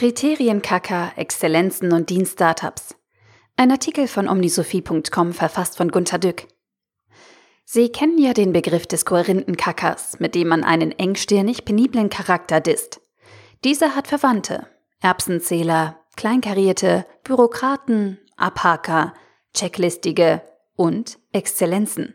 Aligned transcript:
Kriterienkacker, 0.00 1.12
Exzellenzen 1.16 1.92
und 1.92 2.08
Dienst-Startups. 2.08 2.94
Ein 3.58 3.70
Artikel 3.70 4.08
von 4.08 4.30
omnisophie.com 4.30 5.34
verfasst 5.34 5.76
von 5.76 5.90
Gunter 5.90 6.18
Dück. 6.18 6.48
Sie 7.66 7.90
kennen 7.90 8.16
ja 8.16 8.32
den 8.32 8.54
Begriff 8.54 8.86
des 8.86 9.04
Korinthenkackers, 9.04 10.18
mit 10.18 10.34
dem 10.34 10.48
man 10.48 10.64
einen 10.64 10.92
engstirnig 10.92 11.66
peniblen 11.66 12.08
Charakter 12.08 12.62
disst. 12.62 13.02
Dieser 13.62 13.94
hat 13.94 14.08
Verwandte, 14.08 14.66
Erbsenzähler, 15.02 16.00
Kleinkarierte, 16.16 17.04
Bürokraten, 17.22 18.20
Abhaker, 18.38 19.12
Checklistige 19.52 20.40
und 20.76 21.18
Exzellenzen. 21.32 22.14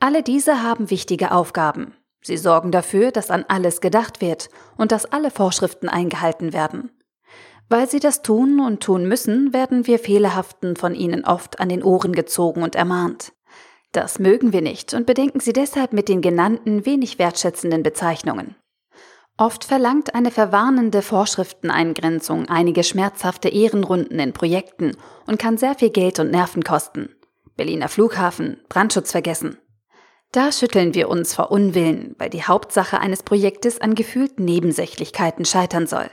Alle 0.00 0.22
diese 0.22 0.62
haben 0.62 0.88
wichtige 0.88 1.32
Aufgaben. 1.32 1.94
Sie 2.26 2.36
sorgen 2.36 2.72
dafür, 2.72 3.12
dass 3.12 3.30
an 3.30 3.44
alles 3.46 3.80
gedacht 3.80 4.20
wird 4.20 4.50
und 4.76 4.90
dass 4.90 5.06
alle 5.06 5.30
Vorschriften 5.30 5.88
eingehalten 5.88 6.52
werden. 6.52 6.90
Weil 7.68 7.88
sie 7.88 8.00
das 8.00 8.22
tun 8.22 8.58
und 8.58 8.82
tun 8.82 9.06
müssen, 9.06 9.52
werden 9.52 9.86
wir 9.86 10.00
Fehlerhaften 10.00 10.74
von 10.74 10.96
ihnen 10.96 11.24
oft 11.24 11.60
an 11.60 11.68
den 11.68 11.84
Ohren 11.84 12.12
gezogen 12.12 12.64
und 12.64 12.74
ermahnt. 12.74 13.32
Das 13.92 14.18
mögen 14.18 14.52
wir 14.52 14.60
nicht 14.60 14.92
und 14.92 15.06
bedenken 15.06 15.38
sie 15.38 15.52
deshalb 15.52 15.92
mit 15.92 16.08
den 16.08 16.20
genannten 16.20 16.84
wenig 16.84 17.20
wertschätzenden 17.20 17.84
Bezeichnungen. 17.84 18.56
Oft 19.36 19.62
verlangt 19.62 20.16
eine 20.16 20.32
verwarnende 20.32 21.02
Vorschrifteneingrenzung 21.02 22.48
einige 22.48 22.82
schmerzhafte 22.82 23.50
Ehrenrunden 23.50 24.18
in 24.18 24.32
Projekten 24.32 24.96
und 25.28 25.38
kann 25.38 25.58
sehr 25.58 25.76
viel 25.76 25.90
Geld 25.90 26.18
und 26.18 26.32
Nerven 26.32 26.64
kosten. 26.64 27.14
Berliner 27.56 27.88
Flughafen, 27.88 28.56
Brandschutz 28.68 29.12
vergessen. 29.12 29.58
Da 30.36 30.52
schütteln 30.52 30.92
wir 30.92 31.08
uns 31.08 31.34
vor 31.34 31.50
Unwillen, 31.50 32.14
weil 32.18 32.28
die 32.28 32.42
Hauptsache 32.42 33.00
eines 33.00 33.22
Projektes 33.22 33.80
an 33.80 33.94
gefühlten 33.94 34.44
Nebensächlichkeiten 34.44 35.46
scheitern 35.46 35.86
soll. 35.86 36.10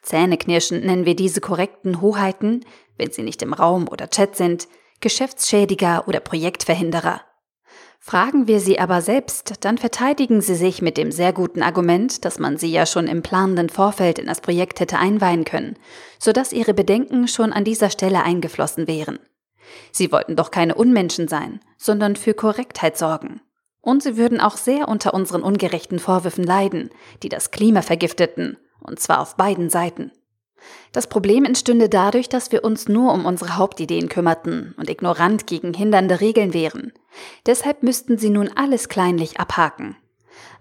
Zähneknirschend 0.00 0.84
nennen 0.84 1.06
wir 1.06 1.16
diese 1.16 1.40
korrekten 1.40 2.00
Hoheiten, 2.00 2.64
wenn 2.98 3.10
sie 3.10 3.24
nicht 3.24 3.42
im 3.42 3.52
Raum 3.52 3.88
oder 3.88 4.08
Chat 4.08 4.36
sind, 4.36 4.68
Geschäftsschädiger 5.00 6.06
oder 6.06 6.20
Projektverhinderer. 6.20 7.22
Fragen 7.98 8.46
wir 8.46 8.60
sie 8.60 8.78
aber 8.78 9.02
selbst, 9.02 9.54
dann 9.62 9.76
verteidigen 9.76 10.40
sie 10.40 10.54
sich 10.54 10.80
mit 10.80 10.96
dem 10.96 11.10
sehr 11.10 11.32
guten 11.32 11.64
Argument, 11.64 12.24
dass 12.24 12.38
man 12.38 12.56
sie 12.56 12.70
ja 12.70 12.86
schon 12.86 13.08
im 13.08 13.22
planenden 13.22 13.70
Vorfeld 13.70 14.20
in 14.20 14.26
das 14.26 14.40
Projekt 14.40 14.78
hätte 14.78 15.00
einweihen 15.00 15.44
können, 15.44 15.76
sodass 16.20 16.52
ihre 16.52 16.74
Bedenken 16.74 17.26
schon 17.26 17.52
an 17.52 17.64
dieser 17.64 17.90
Stelle 17.90 18.22
eingeflossen 18.22 18.86
wären. 18.86 19.18
Sie 19.90 20.12
wollten 20.12 20.36
doch 20.36 20.52
keine 20.52 20.76
Unmenschen 20.76 21.26
sein, 21.26 21.58
sondern 21.76 22.14
für 22.14 22.34
Korrektheit 22.34 22.96
sorgen. 22.96 23.40
Und 23.84 24.02
sie 24.02 24.16
würden 24.16 24.40
auch 24.40 24.56
sehr 24.56 24.88
unter 24.88 25.12
unseren 25.12 25.42
ungerechten 25.42 25.98
Vorwürfen 25.98 26.42
leiden, 26.42 26.88
die 27.22 27.28
das 27.28 27.50
Klima 27.50 27.82
vergifteten, 27.82 28.56
und 28.80 28.98
zwar 28.98 29.20
auf 29.20 29.36
beiden 29.36 29.68
Seiten. 29.68 30.10
Das 30.92 31.06
Problem 31.06 31.44
entstünde 31.44 31.90
dadurch, 31.90 32.30
dass 32.30 32.50
wir 32.50 32.64
uns 32.64 32.88
nur 32.88 33.12
um 33.12 33.26
unsere 33.26 33.58
Hauptideen 33.58 34.08
kümmerten 34.08 34.74
und 34.78 34.88
ignorant 34.88 35.46
gegen 35.46 35.74
hindernde 35.74 36.22
Regeln 36.22 36.54
wären. 36.54 36.94
Deshalb 37.44 37.82
müssten 37.82 38.16
sie 38.16 38.30
nun 38.30 38.50
alles 38.56 38.88
kleinlich 38.88 39.38
abhaken. 39.38 39.96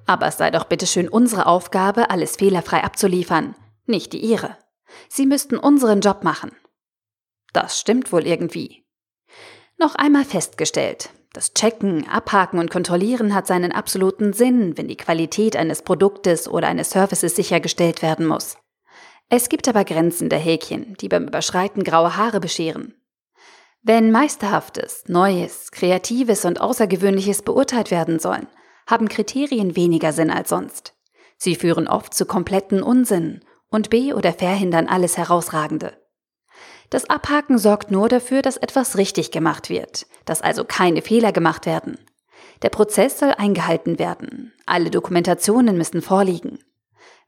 Aber 0.06 0.28
es 0.28 0.38
sei 0.38 0.52
doch 0.52 0.66
bitteschön 0.66 1.08
unsere 1.08 1.46
Aufgabe, 1.46 2.10
alles 2.10 2.36
fehlerfrei 2.36 2.84
abzuliefern, 2.84 3.56
nicht 3.86 4.12
die 4.12 4.20
ihre. 4.20 4.58
Sie 5.08 5.26
müssten 5.26 5.58
unseren 5.58 6.02
Job 6.02 6.26
machen. 6.26 6.52
Das 7.54 7.80
stimmt 7.80 8.12
wohl 8.12 8.28
irgendwie. 8.28 8.84
Noch 9.78 9.96
einmal 9.96 10.26
festgestellt, 10.26 11.12
das 11.34 11.54
Checken, 11.56 12.08
Abhaken 12.08 12.60
und 12.60 12.70
Kontrollieren 12.70 13.34
hat 13.34 13.48
seinen 13.48 13.72
absoluten 13.72 14.34
Sinn, 14.34 14.78
wenn 14.78 14.88
die 14.88 14.96
Qualität 14.96 15.56
eines 15.56 15.82
Produktes 15.82 16.48
oder 16.48 16.68
eines 16.68 16.92
Services 16.92 17.36
sichergestellt 17.36 18.04
werden 18.04 18.28
muss. 18.28 18.58
Es 19.30 19.50
gibt 19.50 19.68
aber 19.68 19.84
Grenzen 19.84 20.30
der 20.30 20.38
Häkchen, 20.38 20.96
die 21.02 21.10
beim 21.10 21.26
Überschreiten 21.28 21.84
graue 21.84 22.18
Haare 22.18 22.40
bescheren. 22.40 22.94
Wenn 23.82 24.12
Meisterhaftes, 24.12 25.06
Neues, 25.08 25.72
Kreatives 25.72 26.46
und 26.46 26.62
Außergewöhnliches 26.62 27.42
beurteilt 27.42 27.90
werden 27.90 28.20
sollen, 28.20 28.48
haben 28.88 29.10
Kriterien 29.10 29.76
weniger 29.76 30.14
Sinn 30.14 30.30
als 30.30 30.50
sonst. 30.50 30.94
Sie 31.38 31.56
führen 31.56 31.88
oft 31.88 32.14
zu 32.14 32.26
kompletten 32.28 32.84
Unsinn 32.84 33.44
und 33.70 33.90
be- 33.90 34.14
oder 34.16 34.34
verhindern 34.34 34.88
alles 34.88 35.18
Herausragende. 35.18 35.98
Das 36.94 37.10
Abhaken 37.10 37.58
sorgt 37.58 37.90
nur 37.90 38.08
dafür, 38.08 38.44
dass 38.44 38.58
etwas 38.58 39.00
richtig 39.00 39.32
gemacht 39.32 39.72
wird, 39.72 40.06
dass 40.26 40.44
also 40.44 40.64
keine 40.64 41.02
Fehler 41.02 41.32
gemacht 41.32 41.66
werden. 41.66 41.98
Der 42.62 42.70
Prozess 42.70 43.18
soll 43.18 43.32
eingehalten 43.32 43.98
werden. 43.98 44.54
Alle 44.68 44.92
Dokumentationen 44.92 45.76
müssen 45.76 46.04
vorliegen. 46.04 46.60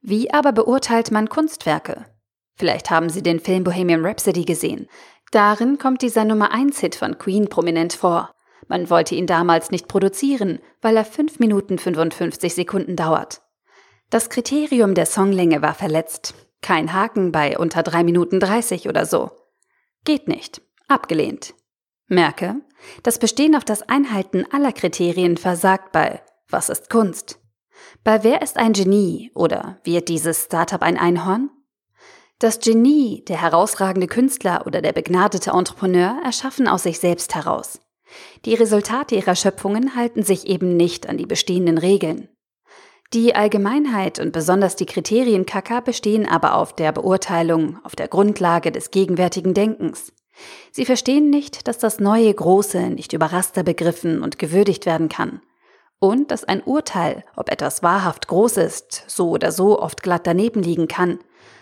Wie 0.04 0.32
aber 0.32 0.52
beurteilt 0.52 1.10
man 1.10 1.30
Kunstwerke? 1.30 2.06
Vielleicht 2.54 2.92
haben 2.92 3.10
Sie 3.10 3.24
den 3.24 3.40
Film 3.40 3.64
Bohemian 3.64 4.06
Rhapsody 4.06 4.46
gesehen. 4.46 4.88
Darin 5.32 5.80
kommt 5.80 6.04
dieser 6.04 6.26
Nummer 6.26 6.52
1 6.52 6.80
Hit 6.82 6.94
von 6.94 7.18
Queen 7.18 7.50
prominent 7.50 7.94
vor. 7.94 8.30
Man 8.68 8.92
wollte 8.92 9.16
ihn 9.16 9.26
damals 9.26 9.72
nicht 9.72 9.88
produzieren, 9.88 10.60
weil 10.84 10.96
er 10.96 11.06
5 11.06 11.40
Minuten 11.40 11.80
55 11.80 12.54
Sekunden 12.54 12.96
dauert. 12.96 13.42
Das 14.12 14.30
Kriterium 14.30 14.94
der 14.94 15.08
Songlänge 15.08 15.64
war 15.64 15.74
verletzt. 15.74 16.36
Kein 16.62 16.94
Haken 16.94 17.32
bei 17.32 17.58
unter 17.58 17.82
3 17.82 18.04
Minuten 18.04 18.40
30 18.40 18.88
oder 18.88 19.08
so. 19.08 19.32
Geht 20.06 20.28
nicht. 20.28 20.62
Abgelehnt. 20.88 21.56
Merke, 22.08 22.62
das 23.02 23.18
Bestehen 23.18 23.56
auf 23.56 23.66
das 23.66 23.82
Einhalten 23.82 24.46
aller 24.52 24.72
Kriterien 24.72 25.36
versagt 25.36 25.92
bei 25.92 26.22
Was 26.50 26.70
ist 26.70 26.92
Kunst? 26.92 27.40
Bei 28.04 28.24
Wer 28.24 28.44
ist 28.44 28.58
ein 28.58 28.74
Genie 28.74 29.32
oder 29.34 29.80
wird 29.84 30.08
dieses 30.08 30.44
Startup 30.44 30.82
ein 30.84 30.98
Einhorn? 30.98 31.50
Das 32.38 32.60
Genie, 32.60 33.24
der 33.28 33.42
herausragende 33.42 34.08
Künstler 34.08 34.68
oder 34.68 34.82
der 34.82 34.94
begnadete 34.94 35.52
Entrepreneur 35.52 36.22
erschaffen 36.24 36.68
aus 36.68 36.84
sich 36.84 37.00
selbst 37.00 37.34
heraus. 37.34 37.80
Die 38.46 38.54
Resultate 38.54 39.16
ihrer 39.16 39.36
Schöpfungen 39.36 39.96
halten 39.96 40.22
sich 40.22 40.46
eben 40.46 40.78
nicht 40.78 41.10
an 41.10 41.18
die 41.18 41.26
bestehenden 41.26 41.80
Regeln. 41.80 42.30
Die 43.14 43.36
Allgemeinheit 43.36 44.20
und 44.20 44.32
besonders 44.32 44.76
die 44.76 44.86
Kriterien 44.86 45.46
KK 45.46 45.82
bestehen 45.82 46.28
aber 46.28 46.56
auf 46.56 46.74
der 46.74 46.92
Beurteilung, 46.92 47.80
auf 47.84 47.96
der 47.96 48.08
Grundlage 48.08 48.72
des 48.72 48.92
gegenwärtigen 48.92 49.54
Denkens. 49.54 50.12
Sie 50.72 50.86
verstehen 50.86 51.30
nicht, 51.30 51.68
dass 51.68 51.78
das 51.78 52.00
neue 52.00 52.34
Große 52.34 52.90
nicht 52.90 53.14
über 53.14 53.28
Raster 53.28 53.64
begriffen 53.64 54.22
und 54.22 54.38
gewürdigt 54.40 54.86
werden 54.86 55.08
kann. 55.08 55.42
Und 56.00 56.30
dass 56.32 56.44
ein 56.44 56.62
Urteil, 56.62 57.24
ob 57.38 57.50
etwas 57.50 57.84
wahrhaft 57.84 58.28
groß 58.28 58.58
ist, 58.58 59.06
so 59.08 59.30
oder 59.30 59.52
so 59.52 59.80
oft 59.80 60.04
glatt 60.04 60.28
daneben 60.28 60.62
liegen 60.62 60.90
kann, 60.90 61.20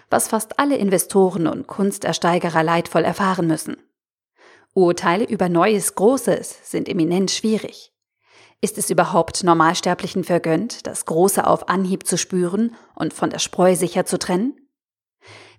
was 0.10 0.28
fast 0.30 0.60
alle 0.60 0.78
Investoren 0.78 1.48
und 1.48 1.68
Kunstersteigerer 1.68 2.64
leidvoll 2.64 3.04
erfahren 3.04 3.48
müssen. 3.48 3.78
Urteile 4.74 5.26
über 5.26 5.50
neues 5.50 5.94
Großes 5.94 6.72
sind 6.72 6.90
eminent 6.90 7.30
schwierig. 7.30 7.93
Ist 8.64 8.78
es 8.78 8.90
überhaupt 8.90 9.44
Normalsterblichen 9.44 10.24
vergönnt, 10.24 10.88
das 10.88 11.04
Große 11.04 11.46
auf 11.46 11.68
Anhieb 11.68 12.08
zu 12.08 12.18
spüren 12.18 12.74
und 12.96 13.14
von 13.14 13.30
der 13.30 13.40
Spreu 13.40 13.76
sicher 13.76 14.06
zu 14.06 14.18
trennen? 14.18 14.56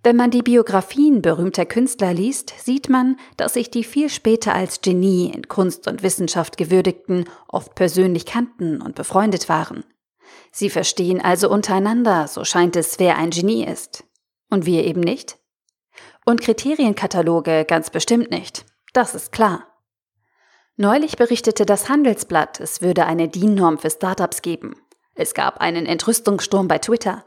Wenn 0.02 0.16
man 0.16 0.30
die 0.30 0.40
Biografien 0.40 1.20
berühmter 1.20 1.66
Künstler 1.66 2.14
liest, 2.14 2.54
sieht 2.58 2.88
man, 2.88 3.18
dass 3.36 3.52
sich 3.52 3.70
die 3.70 3.84
viel 3.84 4.08
später 4.08 4.54
als 4.54 4.80
Genie 4.80 5.30
in 5.30 5.48
Kunst 5.48 5.86
und 5.86 6.02
Wissenschaft 6.02 6.56
gewürdigten 6.56 7.28
oft 7.46 7.74
persönlich 7.74 8.24
kannten 8.24 8.80
und 8.80 8.94
befreundet 8.94 9.50
waren. 9.50 9.84
Sie 10.50 10.70
verstehen 10.70 11.20
also 11.20 11.50
untereinander, 11.50 12.26
so 12.26 12.42
scheint 12.42 12.74
es, 12.74 12.98
wer 12.98 13.18
ein 13.18 13.28
Genie 13.28 13.66
ist. 13.66 14.04
Und 14.48 14.64
wir 14.64 14.82
eben 14.82 15.02
nicht? 15.02 15.36
Und 16.24 16.40
Kriterienkataloge 16.40 17.66
ganz 17.66 17.90
bestimmt 17.90 18.30
nicht. 18.30 18.64
Das 18.94 19.14
ist 19.14 19.30
klar. 19.30 19.73
Neulich 20.76 21.16
berichtete 21.16 21.66
das 21.66 21.88
Handelsblatt, 21.88 22.58
es 22.58 22.82
würde 22.82 23.06
eine 23.06 23.28
DIN-Norm 23.28 23.78
für 23.78 23.90
Startups 23.90 24.42
geben. 24.42 24.74
Es 25.14 25.32
gab 25.32 25.60
einen 25.60 25.86
Entrüstungssturm 25.86 26.66
bei 26.66 26.78
Twitter. 26.78 27.24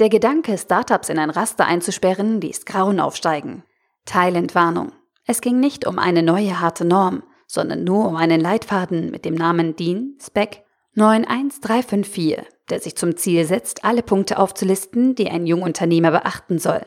Der 0.00 0.08
Gedanke, 0.08 0.58
Startups 0.58 1.08
in 1.08 1.20
ein 1.20 1.30
Raster 1.30 1.64
einzusperren, 1.64 2.40
ließ 2.40 2.64
Grauen 2.64 2.98
aufsteigen. 2.98 3.62
Teilentwarnung. 4.04 4.90
Es 5.26 5.40
ging 5.40 5.60
nicht 5.60 5.86
um 5.86 6.00
eine 6.00 6.24
neue 6.24 6.58
harte 6.58 6.84
Norm, 6.84 7.22
sondern 7.46 7.84
nur 7.84 8.08
um 8.08 8.16
einen 8.16 8.40
Leitfaden 8.40 9.12
mit 9.12 9.24
dem 9.24 9.34
Namen 9.34 9.76
DIN 9.76 10.18
Spec 10.20 10.64
91354, 10.94 12.40
der 12.68 12.80
sich 12.80 12.96
zum 12.96 13.16
Ziel 13.16 13.44
setzt, 13.44 13.84
alle 13.84 14.02
Punkte 14.02 14.38
aufzulisten, 14.38 15.14
die 15.14 15.30
ein 15.30 15.46
Jungunternehmer 15.46 16.10
beachten 16.10 16.58
soll, 16.58 16.84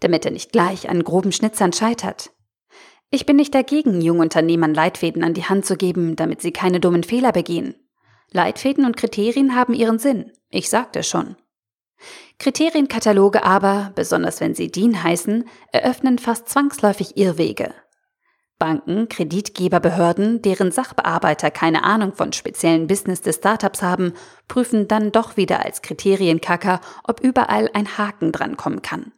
damit 0.00 0.24
er 0.24 0.30
nicht 0.30 0.52
gleich 0.52 0.88
an 0.88 1.04
groben 1.04 1.32
Schnitzern 1.32 1.74
scheitert. 1.74 2.33
Ich 3.14 3.26
bin 3.26 3.36
nicht 3.36 3.54
dagegen, 3.54 4.00
Jungunternehmern 4.00 4.74
Leitfäden 4.74 5.22
an 5.22 5.34
die 5.34 5.44
Hand 5.44 5.64
zu 5.64 5.76
geben, 5.76 6.16
damit 6.16 6.42
sie 6.42 6.50
keine 6.50 6.80
dummen 6.80 7.04
Fehler 7.04 7.30
begehen. 7.30 7.76
Leitfäden 8.32 8.84
und 8.84 8.96
Kriterien 8.96 9.54
haben 9.54 9.72
ihren 9.72 10.00
Sinn. 10.00 10.32
Ich 10.50 10.68
sagte 10.68 11.04
schon. 11.04 11.36
Kriterienkataloge 12.40 13.44
aber, 13.44 13.92
besonders 13.94 14.40
wenn 14.40 14.56
sie 14.56 14.68
DIN 14.68 15.00
heißen, 15.00 15.48
eröffnen 15.70 16.18
fast 16.18 16.48
zwangsläufig 16.48 17.16
Irrwege. 17.16 17.72
Banken, 18.58 19.08
Kreditgeberbehörden, 19.08 20.42
deren 20.42 20.72
Sachbearbeiter 20.72 21.52
keine 21.52 21.84
Ahnung 21.84 22.14
von 22.14 22.32
speziellen 22.32 22.88
Business 22.88 23.20
des 23.20 23.36
Startups 23.36 23.80
haben, 23.80 24.14
prüfen 24.48 24.88
dann 24.88 25.12
doch 25.12 25.36
wieder 25.36 25.64
als 25.64 25.82
Kriterienkacker, 25.82 26.80
ob 27.04 27.20
überall 27.20 27.70
ein 27.74 27.96
Haken 27.96 28.32
drankommen 28.32 28.82
kann. 28.82 29.12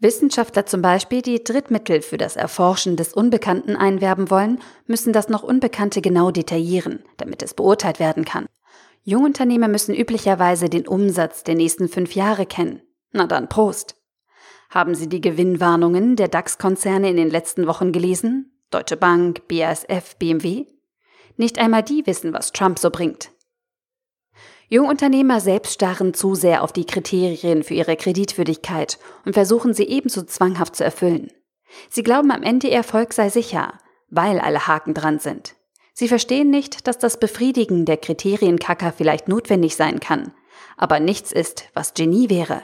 Wissenschaftler 0.00 0.66
zum 0.66 0.82
Beispiel, 0.82 1.22
die 1.22 1.42
Drittmittel 1.42 2.02
für 2.02 2.16
das 2.16 2.36
Erforschen 2.36 2.96
des 2.96 3.14
Unbekannten 3.14 3.76
einwerben 3.76 4.30
wollen, 4.30 4.60
müssen 4.86 5.12
das 5.12 5.28
noch 5.28 5.42
Unbekannte 5.42 6.02
genau 6.02 6.30
detaillieren, 6.30 7.04
damit 7.16 7.42
es 7.42 7.54
beurteilt 7.54 8.00
werden 8.00 8.24
kann. 8.24 8.46
Jungunternehmer 9.04 9.68
müssen 9.68 9.94
üblicherweise 9.94 10.68
den 10.68 10.88
Umsatz 10.88 11.44
der 11.44 11.54
nächsten 11.54 11.88
fünf 11.88 12.14
Jahre 12.14 12.46
kennen. 12.46 12.82
Na 13.12 13.26
dann 13.26 13.48
Prost! 13.48 13.96
Haben 14.70 14.94
Sie 14.94 15.08
die 15.08 15.20
Gewinnwarnungen 15.20 16.16
der 16.16 16.28
DAX-Konzerne 16.28 17.10
in 17.10 17.16
den 17.16 17.30
letzten 17.30 17.66
Wochen 17.66 17.92
gelesen? 17.92 18.50
Deutsche 18.70 18.96
Bank, 18.96 19.46
BASF, 19.46 20.16
BMW? 20.18 20.66
Nicht 21.36 21.58
einmal 21.58 21.82
die 21.82 22.06
wissen, 22.06 22.32
was 22.32 22.50
Trump 22.50 22.78
so 22.78 22.90
bringt. 22.90 23.30
Jungunternehmer 24.74 25.38
selbst 25.38 25.74
starren 25.74 26.14
zu 26.14 26.34
sehr 26.34 26.64
auf 26.64 26.72
die 26.72 26.84
Kriterien 26.84 27.62
für 27.62 27.74
ihre 27.74 27.94
Kreditwürdigkeit 27.94 28.98
und 29.24 29.34
versuchen 29.34 29.72
sie 29.72 29.84
ebenso 29.84 30.22
zwanghaft 30.24 30.74
zu 30.74 30.82
erfüllen. 30.82 31.30
Sie 31.90 32.02
glauben 32.02 32.32
am 32.32 32.42
Ende 32.42 32.66
ihr 32.66 32.74
Erfolg 32.74 33.12
sei 33.12 33.28
sicher, 33.28 33.74
weil 34.10 34.40
alle 34.40 34.66
Haken 34.66 34.92
dran 34.92 35.20
sind. 35.20 35.54
Sie 35.92 36.08
verstehen 36.08 36.50
nicht, 36.50 36.88
dass 36.88 36.98
das 36.98 37.20
Befriedigen 37.20 37.84
der 37.84 37.98
Kriterienkacker 37.98 38.90
vielleicht 38.90 39.28
notwendig 39.28 39.76
sein 39.76 40.00
kann, 40.00 40.32
aber 40.76 40.98
nichts 40.98 41.30
ist, 41.30 41.68
was 41.74 41.94
Genie 41.94 42.28
wäre. 42.28 42.62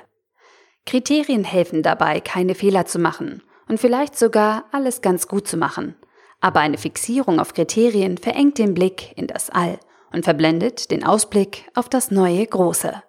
Kriterien 0.87 1.45
helfen 1.45 1.85
dabei, 1.85 2.19
keine 2.19 2.57
Fehler 2.57 2.87
zu 2.87 2.99
machen 2.99 3.41
und 3.69 3.79
vielleicht 3.79 4.19
sogar 4.19 4.65
alles 4.73 5.01
ganz 5.01 5.29
gut 5.29 5.47
zu 5.47 5.57
machen. 5.57 5.95
Aber 6.41 6.59
eine 6.59 6.79
Fixierung 6.79 7.39
auf 7.39 7.55
Kriterien 7.55 8.19
verengt 8.19 8.59
den 8.59 8.75
Blick 8.75 9.17
in 9.17 9.29
das 9.29 9.49
All 9.49 9.79
und 10.13 10.25
verblendet 10.25 10.91
den 10.91 11.05
Ausblick 11.05 11.71
auf 11.75 11.89
das 11.89 12.11
neue 12.11 12.47
Große. 12.47 13.03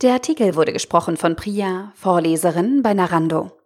Der 0.00 0.12
Artikel 0.12 0.54
wurde 0.54 0.72
gesprochen 0.72 1.16
von 1.16 1.34
Priya, 1.34 1.92
Vorleserin 1.96 2.82
bei 2.82 2.94
Narando. 2.94 3.57